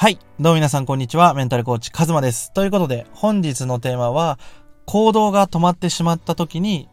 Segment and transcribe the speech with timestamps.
[0.00, 0.18] はい。
[0.40, 1.34] どうも皆さんこんにちは。
[1.34, 2.54] メンタルコーチカズマです。
[2.54, 4.38] ということで、本日のテーマは、
[4.86, 6.88] 行動が止まってしまった時に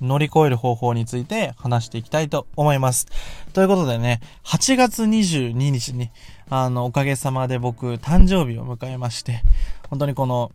[0.00, 3.06] 乗り越える方法について話していきたいと思います。
[3.52, 6.10] ということでね、8月22日に、
[6.50, 9.44] あの、おかげさまで僕、誕生日を迎えまして、
[9.88, 10.50] 本当にこの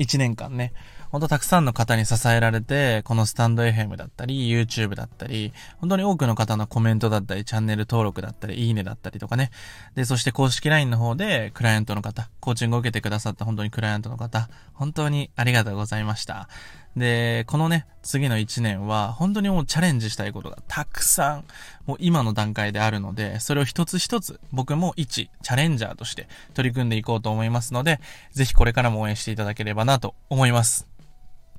[0.00, 0.72] 1年間ね、
[1.10, 9.50] ほんとたくさんの方に支えられて、このスタンド FM だったり、YouTube だったり、本当に多くの方のコメントだったり、チャンネル登録だったり、いいねだったりとかね。
[9.94, 16.48] で、そして公式 LINE の方で、クライアントの方、コーチングを受けてくださった本当にクライアントの方、本当にありがとうございました。
[16.96, 21.44] で、このね、次の1年は、本当にもうチャレンジしたいことがたくさん、
[21.86, 28.00] もう今の段階であるので、それを一つ一つ、僕も一チャレンジャーとして取り組んでいこうと思いますので、
[28.32, 30.88] ぜひこれからも応援していただければなと思います。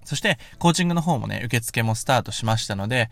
[0.04, 3.10] そして、コーチングの方もね、受付もスタートしましたので、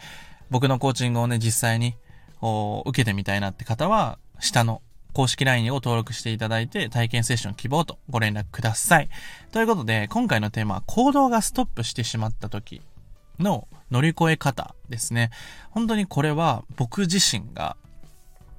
[0.49, 1.95] 僕のコーチングをね、実際に、
[2.41, 4.81] 受けてみたいなって方は、下の
[5.13, 9.09] 公式 LINE を登録していただいて、体験セッション希望とご連絡ください。
[9.51, 12.81] ということで、今回のテーマは、行動がストップしてしまった時
[13.39, 15.31] の乗り越え方ですね。
[15.71, 17.75] 本当にこれは僕自身が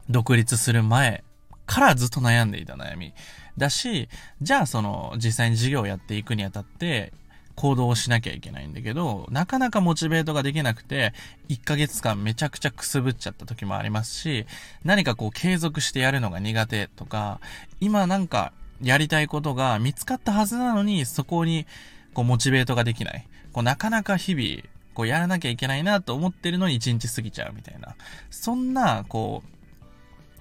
[0.08, 1.22] 独立する前
[1.66, 3.14] からずっと悩んでいた悩み
[3.56, 4.08] だし、
[4.42, 7.12] じゃあその実際に事業をやっていくにあたって
[7.60, 11.12] 行動をしなきゃいけないんだけど、なかなかモチベートができなくて、
[11.50, 14.46] 1ヶ月間めちゃくちゃくすぶっちゃった時もありますし、
[14.82, 17.38] 何かこう継続してやるのが苦手とか、
[17.78, 21.66] 今なんかやりたいことが見つかったはずなのに、そこに
[22.14, 23.28] こうモチベートができない。
[23.52, 24.62] こうなかなか日々、
[24.94, 27.94] こうやらなきゃいけないなと思ってるのに1日過ぎちゃうみたいな。
[28.30, 29.48] そんな、こう、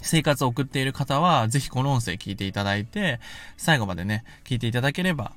[0.02, 3.20] 生活を送っている方は、ぜひこの音声聞いていただいて、
[3.58, 5.34] 最後までね、聞いていただければ、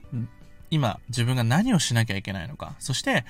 [0.73, 3.27] 今自分が何をしなきゃいけないのか、そして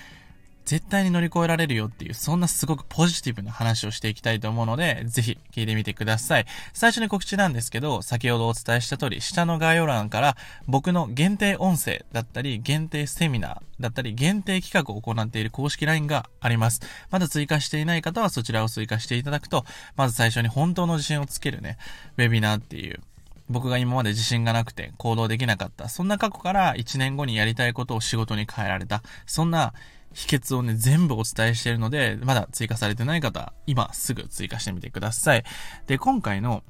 [0.65, 6.47] 絶対に乗り越えられるよっていう、そんなすごくポジティブな話をしていきたいと思うので、ぜひ聞いてみてください。
[6.73, 10.37] 最初に告知なんですけど、先ほどお伝えした通り、下の概要欄から
[10.69, 16.81] 僕の限定音声だったり、限定セミナーだったり、限定企画を行っている公式 LINE があります。
[17.11, 19.65] まだ追加していない方はそちらを追加していただくと、
[19.97, 21.77] まず最初に本当の自信をつけるね、
[22.19, 23.01] ウェビナーっていう、
[23.49, 25.89] 僕が今まで自信がなくて行動できなかった。
[25.89, 29.03] そんな過去から1年後にやりたいことを仕事に変えられた。
[29.27, 29.75] そんな
[30.13, 35.45] 秘訣をね、全部お伝えしているので、まだ追加されてない方、今すぐ追加してみてください。
[35.87, 36.63] で、今回の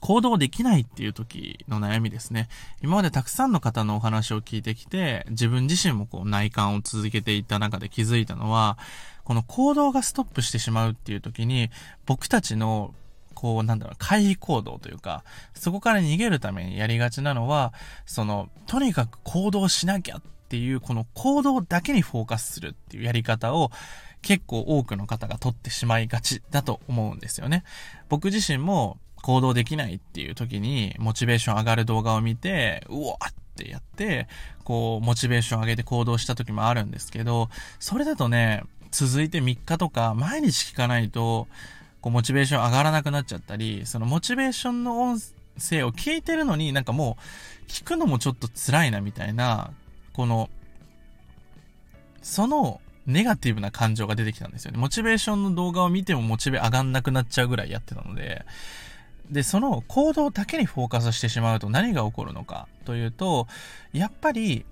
[0.00, 2.48] 行動できないっていう時の悩みですね。
[2.82, 8.78] 今までたくさんの方のお話を聞いてきて、自分自身もこう内観を続けていった中で気づいたのは、
[9.24, 11.70] この行動がストップしてしまうっていう時に、
[12.04, 12.94] 僕たちの
[13.42, 17.72] こう、なんだろう、回避行動というか、そこから逃げるためにやりがちなのは、
[18.06, 23.72] その、とにかく行動しなきゃっていう、この行動だけにフォーカスするっていうやり方を、
[24.22, 27.64] 結構多くの方が取ってしまいがちだと思うんですよね。
[28.08, 34.28] 僕自身も行動できないっていう時に、モチベーション上がる動画を見て、うわってやって、
[34.62, 41.48] こう、モチベーション上げて行動した時もあるんですけど、それだとね、続いて3日とか毎日聞かないと、
[42.02, 45.18] こう、モチベーション上がらなくなっちゃったり、そのモチベーションの音
[45.58, 47.16] 声を聞いてるのになんかも
[47.66, 49.70] う、聞くのもちょっと辛いなみたいな、
[50.12, 50.50] この、
[52.20, 54.78] その、ネガティブな感情が出てきたんですよね。
[54.78, 58.44] モチベーションの動画を見てもモチベ上がんなくなっちゃうぐらいやってたので、
[59.30, 63.48] で、その行動だけにフォーカスしてしまうと何が起こるのかというと、
[63.92, 64.64] やっぱり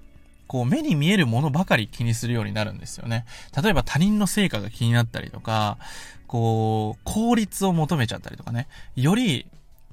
[0.50, 3.24] こう目に見えるものばかり気にするようになるんですよね。
[3.62, 5.78] 例えば他人の成果が気になったりとか、
[6.26, 8.66] こう、効率を求めちゃったりとかね。
[8.96, 9.46] より、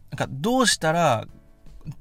[0.09, 1.27] なんかどうしたら、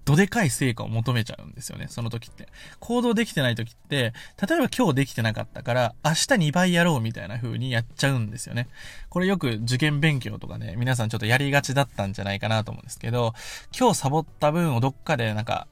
[0.07, 2.49] どでかい成果を求めちゃうんですよね、その時って。
[2.81, 6.17] 行動できてない時って、例えば今日できてなかったから、明日
[6.49, 8.69] 2倍やろうみたいな風にやっちゃうんですよね。
[9.11, 13.35] これよく受験勉強とかね、皆さんちょっとやりがちだったんじゃないかなと思うんですけど、
[13.79, 15.69] 今日サボった分をどっかでなんか、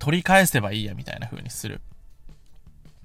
[0.00, 1.80] 取り返せばいいやみたいな風にする。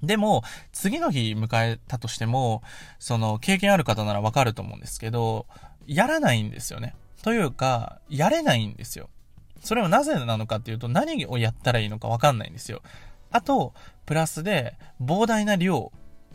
[0.02, 0.42] でも、
[0.72, 2.62] 次の日迎えたとしても、
[2.98, 5.46] その、経験ある方ならわかると思うんですけど、
[5.86, 6.94] やらないんですよね。
[7.22, 9.08] というか、やれないんですよ。
[9.62, 12.82] それはなぜなのかっていうと、何をやったらいいのかわかんないんですよ。
[13.30, 13.74] あと、
[14.06, 15.92] プラスで、膨大な量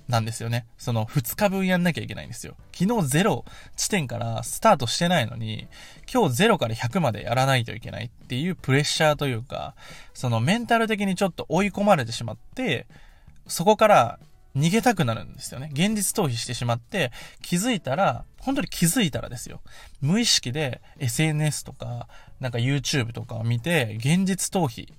[0.08, 0.66] なんですよね。
[0.78, 2.56] その2日分やんなきゃいけないんですよ。
[2.72, 3.44] 昨日0
[3.76, 5.68] 地点からスタートしてないのに、
[6.12, 9.76] 今日0から100までやらないといけないっていうプレッシャーというか、
[10.14, 12.88] そのメンタル的にちょっと追い込まれてしまって、
[13.48, 14.20] そこから
[14.56, 15.70] 逃げたくなるんですよね。
[15.74, 17.12] 現実逃避してしまって、
[17.42, 19.62] 気づいたら、本当に気づいたらですよ。
[20.02, 22.08] 無意識で SNS とか、
[22.40, 24.92] なんか YouTube とかを見て、現実逃避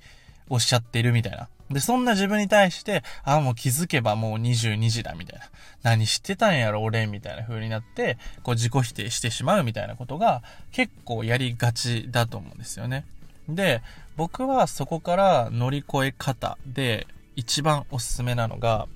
[0.48, 1.48] をしちゃってるみたいな。
[1.70, 5.46] で、そんな自分に対して、あ、もう気づけばもう22時だ、みたいな。
[5.82, 10.42] 何してたんやろ、俺、みたいな風になって、こう自己否定してしまうみたいなことが
[10.72, 13.04] 結構やりがちだと思うんですよね。
[13.48, 13.82] で、
[14.16, 17.06] 僕はそこから乗り越え方で
[17.38, 18.88] 一番おすすめなのが、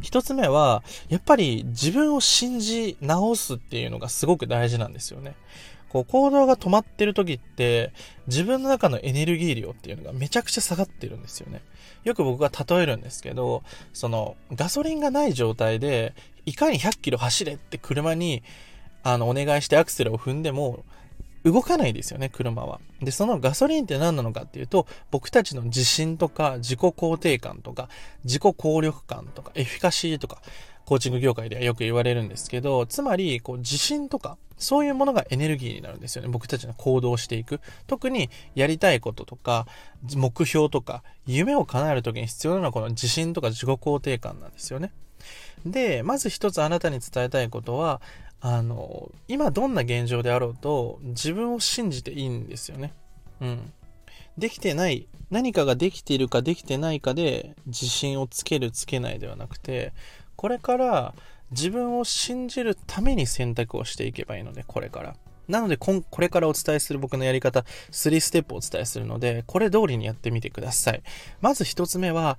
[0.00, 5.34] 一つ目は、やっぱり自分を信じ直すっていうのがすごく大事なんですよね。
[5.90, 7.92] こう行動が止まってる時って
[8.26, 11.60] 自分の中のエネルギー量っていうのがめちゃくちゃ下がってるんですよね。
[12.04, 16.14] よく僕が例えるんですけど、そのガソリンがない状態で
[16.46, 18.42] いかに100キロ走れって車に
[19.02, 20.84] あのお願いしてアクセルを踏んでも
[21.46, 22.80] 動かないですよね、車は。
[23.00, 27.88] で、そのガソリンって何なのかっていうと、僕たちの自信とか自己肯定感とか
[28.24, 30.42] 自己効力感とかエフィカシーとか
[30.86, 36.28] コーチング業界ではよく言われるんですけど、つまり、こう、自信とか、そういうものがエネルギーになるんですよね。
[36.28, 37.60] 僕たちの行動していく。
[37.88, 39.66] 特に、やりたいこととか、
[40.14, 44.92] 目標とか、夢を叶えるときに必要なのはこの自信とか自己肯定感なんですよね。
[45.66, 48.00] で、まず一つあなたに伝えたいことは、
[48.40, 52.92] あの、今どんな現状であろうと、自分を信じていいんですよね。
[53.40, 53.72] うん。
[54.38, 59.92] できてない、何かができているかできてないかで自信をつけるつけないではなくて、
[60.36, 61.14] これから
[61.50, 65.16] 自分を信じるために選択をしていけばいいので、これから。
[65.48, 71.02] なのでこ、れからお伝えする僕のやり方、3ステップをお伝えするので、これ通りにやってみてください。
[71.40, 72.38] まず一つ目は、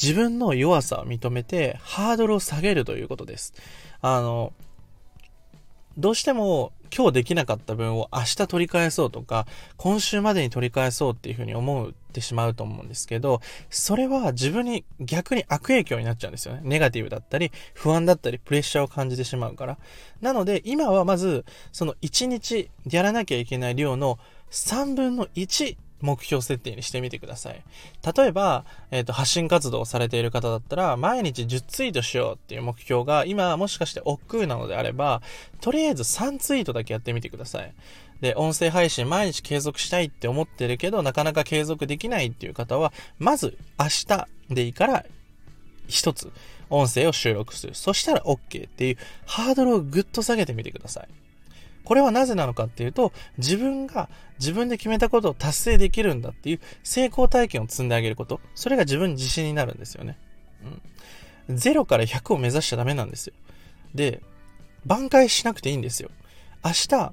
[0.00, 3.54] 自分の弱さを認めて、ハードルを下げるということです。
[4.00, 4.52] あの、
[5.96, 9.46] どうしても今日できなかった分を明日取り返そうとか、
[9.76, 13.40] 今週までに取り返そうっていうふうに思ってしまうと思うんですけど、
[13.70, 16.60] それは自分に逆に悪影響になっちゃうんですよね。
[16.64, 19.78] ネガティブだったり、不安だったり、プレッシャーを感じてしまうから。
[20.20, 24.18] なので、今はまず、その1日やらなきゃいけない量の
[24.50, 27.62] 3分の1目標設定にしてみてください。
[28.16, 35.22] 例えば、えっ、ー、と、発信活動をされている方だったら、毎日10ツイートしようっていう目標が、今もしかして億劫なのであれば、
[35.60, 37.72] とりあえず3ツイートだけやってみてください。
[38.20, 45.04] で、音声配信毎日継続したいって思ってるけど、なかなか継続できないっていう方は、まず明日でいいから、
[45.88, 46.32] 一つ
[46.70, 47.74] 音声を収録する。
[47.74, 48.96] そしたら OK っていう
[49.26, 51.08] ハードルをぐっと下げてみてください。
[51.84, 54.08] これはなぜなのかっていうと、自分が
[54.38, 58.40] 自分で決めたことを達成できるんだっていう成功体験を積んであげること。
[58.54, 60.18] それが自分に自信になるんですよね。
[61.48, 61.56] うん。
[61.56, 63.34] 0から100を目指しちゃダメなんですよ。
[63.94, 64.20] で、
[64.86, 66.10] 挽回しなくていいんですよ。
[66.64, 67.12] 明日、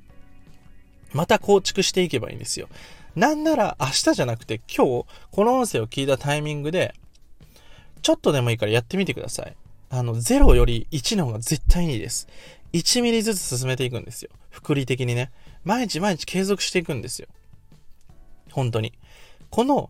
[1.13, 2.69] また構築していけばいいんですよ。
[3.15, 6.93] なんなら明日じゃなくて今日、この音声を聞いたタイミングで、
[8.01, 9.55] ちょっとでもいいからやってみてください。
[9.89, 12.27] あの、0より1の方が絶対にいいです。
[12.73, 14.29] 1ミリずつ進めていくんですよ。
[14.59, 15.31] 福利的にね。
[15.63, 17.27] 毎日毎日継続していくんですよ。
[18.51, 18.93] 本当に。
[19.49, 19.89] この、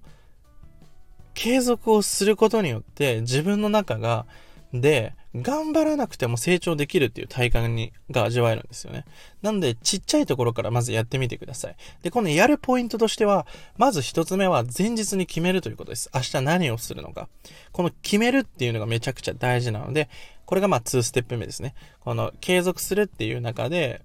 [1.33, 4.25] 継続をすることによって自分の中が、
[4.73, 9.05] で、頑張らなくても成長できるっていう体感に、が味わえるんですよね。
[9.41, 11.75] なんで、ちっちゃいところからまずやってみてください。
[12.03, 16.11] で、このやるポイントとしては、まず一つ目は前日に決めるということです。
[16.13, 17.29] 明日何をするのか。
[17.71, 20.09] この決めるっていうのがめちゃくちゃ大事なので、
[20.45, 21.73] これがまあ2ステップ目ですね。
[21.99, 24.01] この継続するっていう中で、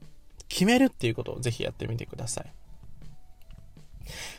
[0.49, 2.53] 決めるっていうことをぜひやってみてください。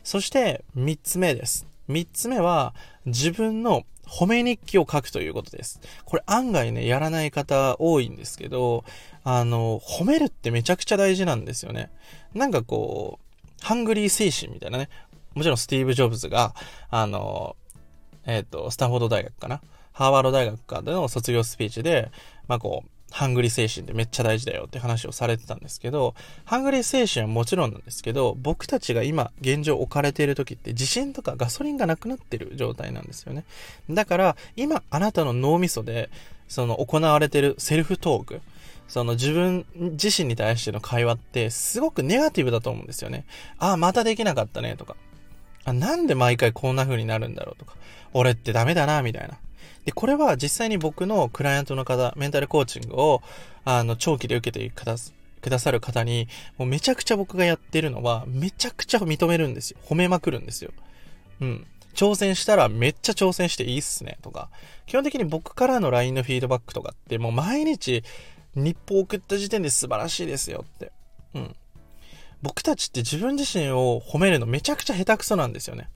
[0.03, 1.67] そして3つ目です。
[1.89, 2.73] 3つ目は
[3.05, 5.79] 自分の褒め日記を書くということです。
[6.05, 8.85] これ案外ね、やらない方多いんですけど、
[9.23, 11.91] あの、褒めるってめちゃくちゃ大事なんですよね。
[12.33, 14.89] なんかこう、ハングリー精神みたいなね。
[15.33, 16.53] もちろんスティーブ・ジョブズが、
[16.89, 17.55] あの、
[18.25, 19.61] えっ、ー、と、スタンフォード大学かな？
[19.91, 22.11] ハーバード大学かでの卒業スピーチで、
[22.47, 33.45] まあこう、ハングリー精神ってめっちゃ大事だよって話をされてたんですけど、ハングリー精神はもちろんなんですけど、僕たちが今現状置かれている時って自信とかガソリンがなくなってる状態なんですよね。
[33.89, 36.09] だから今あなたの脳みそで
[36.49, 38.41] その行われてるセルフトーク、
[38.89, 43.23] その自分自身に対しての会話ってすごくネガティブだと思うんですよね。
[43.59, 44.97] ああ、またできなかったねとか。
[45.63, 47.75] あ、なんで毎回こんな風になるんだろうとか。
[48.11, 49.37] 俺ってダメだな、みたいな。
[49.85, 53.21] で、これは実際に僕のクライアントの方、メンタルコーチングを、
[53.63, 54.83] あの、長期で受けてく
[55.49, 56.27] ださる方に、
[56.57, 59.77] もうめちゃくちゃ僕がやってるのは、めちゃくちゃ認めるんですよ。
[59.85, 60.71] 褒めまくるんですよ。
[61.39, 61.67] うん。
[61.93, 64.49] 挑戦したらめっちゃ挑戦していいっすね、とか。
[64.87, 68.03] 基本的に僕からの LINE のフィードバックとかって、もう毎日、
[68.55, 70.91] 日報送った時点で素晴らしいですよって。
[71.35, 71.55] うん。
[72.41, 75.89] 僕たちって自分自身を褒めるのめちゃくちゃ下手くそなんですよね。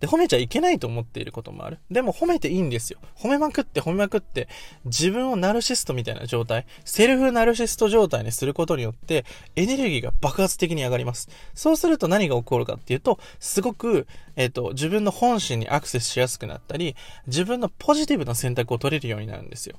[0.00, 1.78] で、褒めちゃいけないと思っていることもある。
[1.90, 2.98] でも褒めていいんですよ。
[3.16, 4.48] 褒めまくって褒めまくって、
[4.86, 9.26] 自分をナルシストみたいな状態、セルフナルシスト状態にすることによって、
[9.56, 11.28] エネルギーが爆発的に上がります。
[11.54, 19.76] そうすると何が起こるかっていうと、すごく、えっ、ー、と、自分の本心にアクセスしやすくなったり、自分のポジティブな選択を取れるようになるんですよ。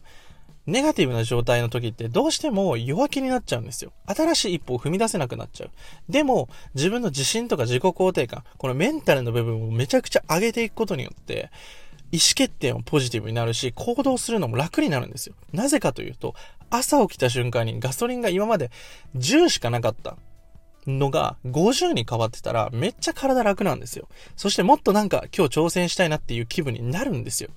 [0.68, 3.92] ネガティブな状態の時ってどうしても弱気になっちゃうんですよ。
[4.06, 5.72] 新しい一歩を踏み出せなくなっちゃう。
[6.10, 11.50] でも、自分の自信とか自己肯定感、このメンタルの部分をめちゃくちゃ上げていくことによって、
[12.12, 15.36] 意思決定もポジティブになるし、行動するのも楽になるんですよ。
[15.54, 16.36] なぜかというと、
[16.70, 18.70] 朝起きた瞬間にガソリンが今まで
[19.18, 20.18] 10しかなかった
[20.88, 24.08] のが50に変わってたらめっちゃ体楽なんですよ。
[24.36, 27.50] そしてもっとなんか今日挑戦したいなっていう気分になるんですよ。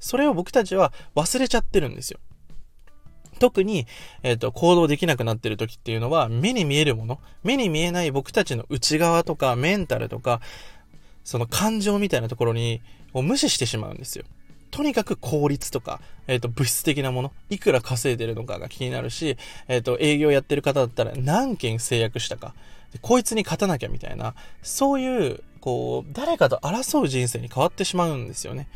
[0.00, 2.18] それを僕たちは忘れちゃってるんですよ。
[3.42, 3.88] 特に、
[4.22, 10.40] えっ、ー、と、行動できなくなってる時っていうのは、目に見えるもの、目に見えない僕たちの内側とか、メンタルとか、
[11.24, 12.82] その感情みたいなところに、
[13.12, 14.24] を無視してしまうんですよ。
[14.70, 22.54] とにかく効率とか、えっ、ー、と、物質的なもの、いくら稼いでるのかが気になるし、えっ、ー、と、営業やってる方だったら何件制約したか、
[23.00, 28.68] こいつに勝たなきゃみたいな、そういう、こう、誰かと争う人生に変わってしまうんですよね。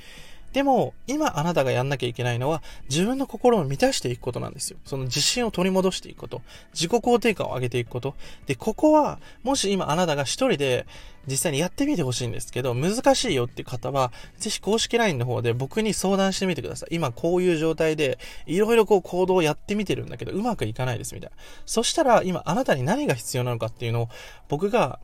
[0.53, 4.79] でも、今あなたがやんなきゃいけないのは、自分の心を満たしていくことなんですよ。
[4.85, 6.43] その自信を取り戻していくこと。
[6.73, 8.15] 自己肯定感を上げていくこと。
[8.47, 10.87] で、ここは、もし今あなたが一人で
[11.26, 16.95] 実際にやってみてほしいんですけど、難しいよって方は、ぜひ公式 LINE の方で僕に相談してみてください。
[16.95, 21.37] 今こういう状態で、いろいろこう行動をやってみてるんだけど、うまくいかないですみたいな。
[21.67, 24.09] そしたら、今あなたに何が必要なのかっていうのを、
[24.49, 25.00] 僕が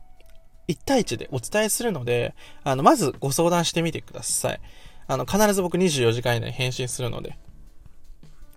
[0.67, 2.33] 1対1でお伝えするので、
[2.63, 4.59] あの、まずご相談してみてください。
[5.07, 7.37] あの、必ず僕24時間以内に返信するので。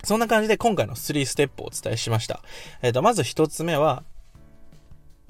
[0.05, 2.41] そんな感じで今回の3ステップをお伝えしました。
[2.83, 4.05] えっ、ー、と、まず1つ目は、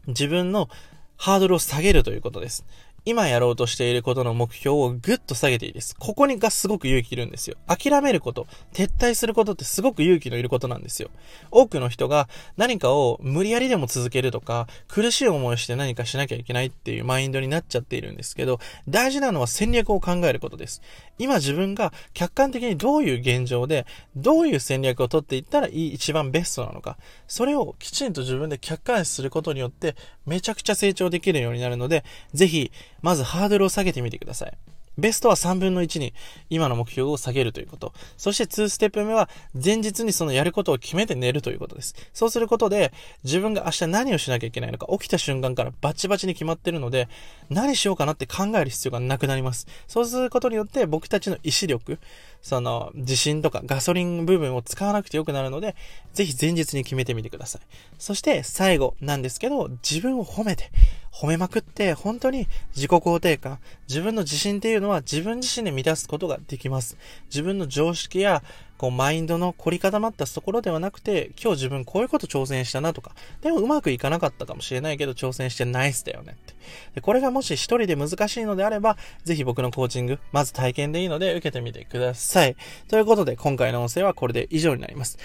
[0.07, 0.69] 自分の
[1.17, 2.65] ハードルを下げるということです。
[3.09, 5.95] 今やろうとしていることの目標をぐっと下げていいです。
[5.97, 7.57] ここにがすごく勇気いるんですよ。
[7.69, 11.11] 諦めること、撤退することってすごく勇気のいることなんですよ。
[11.53, 18.59] 多くの人が何かを無理やりでも続けるとか、苦しい思いをして何かしなきゃいけないっていうマインドになっちゃっているんですけど、
[18.89, 20.83] 大事なのは戦略を考えることです。
[21.19, 23.87] 今自分が客観的にどういう現状で、
[24.17, 26.99] どういう戦略を取っていったらいい、一番ベストなのか、
[27.29, 29.95] それをきちんと自分で客観視することによって、
[30.27, 32.73] めちゃくちゃ成長できるようになるので、ぜひ、
[33.03, 34.53] まずハードルを下げてみてください。
[34.99, 36.15] ベストは3分の1に
[36.49, 37.93] 今の目標を下げるということ。
[38.17, 41.95] そして2ステップ目は前日にそのやることを決めて寝るということです。
[42.15, 47.09] そうすることで自分が明日何をしなきゃいけないのか起きた瞬間からバチバチに決まってるので
[47.51, 49.67] 何しようかなって考える必要がなくなります。
[49.87, 51.99] そうすることによって僕たちの意志力、
[52.41, 55.77] その自信とかガソリン部分を使わなくてよくなるので
[56.15, 57.63] ぜひ前日に決めてみてください。
[57.99, 60.71] そして最後なんですけど自分を褒めて
[61.19, 63.59] 褒めまくって本当に自己肯定感、
[63.89, 66.99] 自分の自信っていうのは自分自身で満たすことができます。
[67.31, 68.43] 自分の常識や
[68.77, 76.55] こうマインドの凝り固まったところではなくて、今日自分こういうこと挑戦したなとか、でもうまくいかなかったかもしれないけど挑戦してナイスだよねって。
[76.97, 82.57] でこれがもし一人で難しいのであれば、ぜひ僕のコーチング、まず体験でいいので受けてみてください。
[82.89, 85.17] ということで今回の音声はこれで以上になります。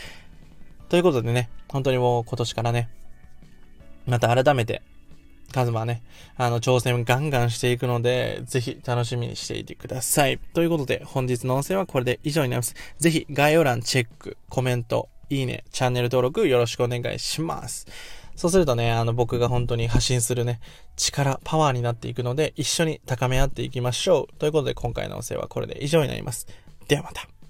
[0.88, 2.88] ということでね、本当にもう今年からね、
[4.05, 4.81] また改めて
[5.51, 6.03] カズマね、
[6.38, 10.39] あの、挑戦ガンガンしていくので、ぜひ楽しみにしていてください。
[10.53, 12.75] ということで、本日の音声はこれで以上になります。
[13.00, 17.88] ぜひ概要欄チェック、コメント、いいね、チャンネル登録よろしくお願いします。
[18.36, 20.60] そうするとね、あの、僕が本当に発信するね、
[20.98, 24.39] 力、パワーになっていくので、一緒に高め合っていきましょう。
[24.39, 26.48] ということで、今回の音声はこれで以上になります。
[26.88, 27.40] ではまた。